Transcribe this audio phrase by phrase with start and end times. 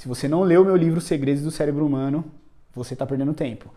[0.00, 2.24] Se você não leu meu livro Segredos do Cérebro Humano,
[2.74, 3.70] você está perdendo tempo.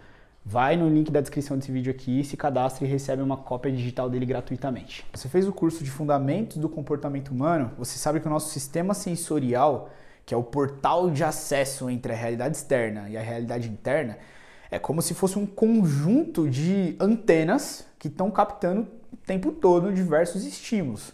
[0.46, 4.10] Vai no link da descrição desse vídeo aqui, se cadastre e recebe uma cópia digital
[4.10, 5.06] dele gratuitamente.
[5.14, 8.94] Você fez o curso de Fundamentos do Comportamento Humano, você sabe que o nosso sistema
[8.94, 9.90] sensorial,
[10.26, 14.18] que é o portal de acesso entre a realidade externa e a realidade interna,
[14.72, 20.46] é como se fosse um conjunto de antenas que estão captando o tempo todo diversos
[20.46, 21.14] estímulos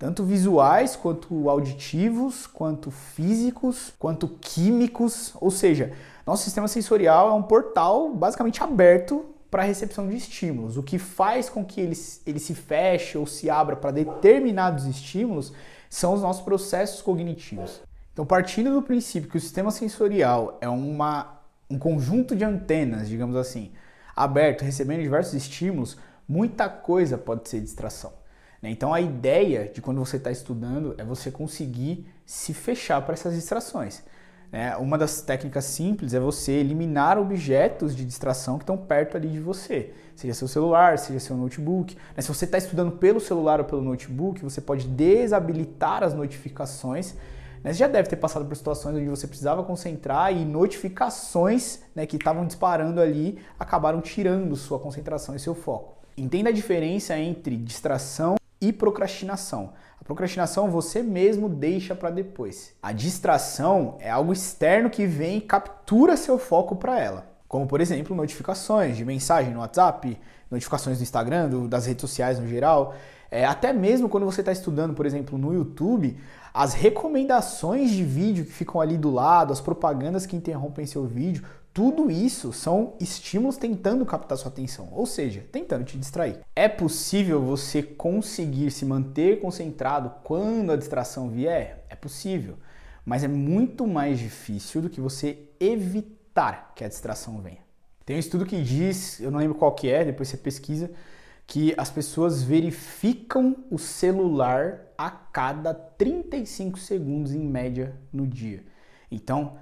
[0.00, 5.92] tanto visuais quanto auditivos, quanto físicos, quanto químicos, ou seja,
[6.26, 10.78] nosso sistema sensorial é um portal basicamente aberto para a recepção de estímulos.
[10.78, 11.94] O que faz com que ele,
[12.24, 15.52] ele se feche ou se abra para determinados estímulos
[15.90, 17.82] são os nossos processos cognitivos.
[18.14, 23.36] Então, partindo do princípio que o sistema sensorial é uma, um conjunto de antenas, digamos
[23.36, 23.72] assim,
[24.16, 28.18] aberto, recebendo diversos estímulos, muita coisa pode ser distração.
[28.62, 28.70] Né?
[28.70, 33.34] Então a ideia de quando você está estudando é você conseguir se fechar para essas
[33.34, 34.02] distrações.
[34.52, 34.76] Né?
[34.76, 39.40] Uma das técnicas simples é você eliminar objetos de distração que estão perto ali de
[39.40, 41.96] você, seja seu celular, seja seu notebook.
[42.16, 42.22] Né?
[42.22, 47.14] Se você está estudando pelo celular ou pelo notebook, você pode desabilitar as notificações.
[47.62, 47.72] Né?
[47.72, 52.16] Você já deve ter passado por situações onde você precisava concentrar e notificações né, que
[52.16, 55.94] estavam disparando ali acabaram tirando sua concentração e seu foco.
[56.16, 59.72] Entenda a diferença entre distração e procrastinação.
[60.00, 62.74] A procrastinação você mesmo deixa para depois.
[62.82, 67.30] A distração é algo externo que vem e captura seu foco para ela.
[67.50, 70.16] Como, por exemplo, notificações de mensagem no WhatsApp,
[70.48, 72.94] notificações do Instagram, do, das redes sociais no geral.
[73.28, 76.16] É, até mesmo quando você está estudando, por exemplo, no YouTube,
[76.54, 81.44] as recomendações de vídeo que ficam ali do lado, as propagandas que interrompem seu vídeo,
[81.74, 86.38] tudo isso são estímulos tentando captar sua atenção, ou seja, tentando te distrair.
[86.54, 91.84] É possível você conseguir se manter concentrado quando a distração vier?
[91.90, 92.58] É possível,
[93.04, 95.48] mas é muito mais difícil do que você
[96.40, 97.58] evitar que a distração venha.
[98.04, 100.90] Tem um estudo que diz, eu não lembro qual que é, depois você pesquisa,
[101.46, 108.64] que as pessoas verificam o celular a cada 35 segundos em média no dia.
[109.10, 109.54] Então,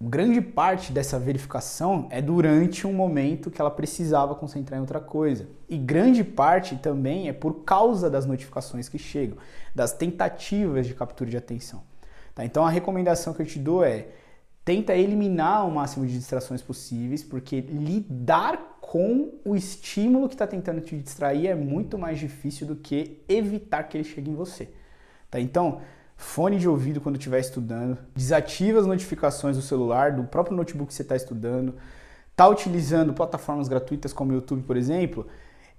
[0.00, 5.46] grande parte dessa verificação é durante um momento que ela precisava concentrar em outra coisa.
[5.68, 9.36] E grande parte também é por causa das notificações que chegam,
[9.74, 11.82] das tentativas de captura de atenção.
[12.34, 12.44] Tá?
[12.44, 14.08] Então a recomendação que eu te dou é
[14.64, 20.80] tenta eliminar o máximo de distrações possíveis, porque lidar com o estímulo que está tentando
[20.80, 24.70] te distrair é muito mais difícil do que evitar que ele chegue em você.
[25.30, 25.40] Tá?
[25.40, 25.80] Então,
[26.16, 30.94] fone de ouvido quando estiver estudando, desativa as notificações do celular, do próprio notebook que
[30.94, 31.74] você está estudando,
[32.30, 35.26] está utilizando plataformas gratuitas como o YouTube, por exemplo,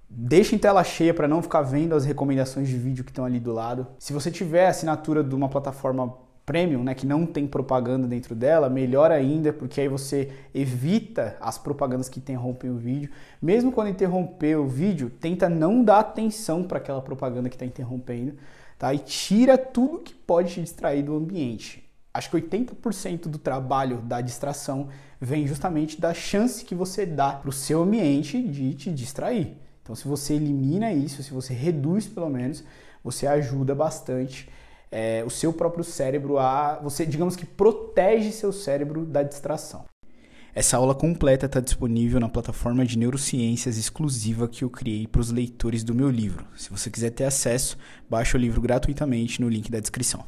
[0.08, 3.40] deixa em tela cheia para não ficar vendo as recomendações de vídeo que estão ali
[3.40, 3.86] do lado.
[3.98, 8.70] Se você tiver assinatura de uma plataforma premium, né, que não tem propaganda dentro dela,
[8.70, 13.10] melhor ainda, porque aí você evita as propagandas que interrompem o vídeo.
[13.42, 18.34] Mesmo quando interromper o vídeo, tenta não dar atenção para aquela propaganda que está interrompendo,
[18.78, 18.94] tá?
[18.94, 21.84] E tira tudo que pode te distrair do ambiente.
[22.14, 24.88] Acho que 80% do trabalho da distração
[25.20, 29.56] vem justamente da chance que você dá para o seu ambiente de te distrair.
[29.82, 32.64] Então, se você elimina isso, se você reduz pelo menos,
[33.02, 34.48] você ajuda bastante
[34.90, 36.78] é, o seu próprio cérebro a.
[36.82, 39.84] Você, digamos que, protege seu cérebro da distração.
[40.54, 45.30] Essa aula completa está disponível na plataforma de neurociências exclusiva que eu criei para os
[45.30, 46.46] leitores do meu livro.
[46.56, 47.76] Se você quiser ter acesso,
[48.08, 50.24] baixe o livro gratuitamente no link da descrição.